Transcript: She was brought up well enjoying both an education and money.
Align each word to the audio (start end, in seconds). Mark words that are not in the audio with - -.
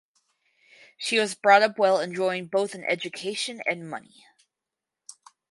She 0.97 1.19
was 1.19 1.35
brought 1.35 1.61
up 1.61 1.77
well 1.77 1.99
enjoying 1.99 2.47
both 2.47 2.73
an 2.73 2.83
education 2.85 3.61
and 3.67 3.87
money. 3.87 4.25